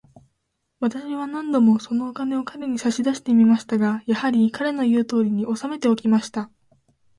[0.79, 6.49] 私は何度も、そのお金を彼に差し出してみましたが、やはり、彼の言うとおりに、おさめておきました。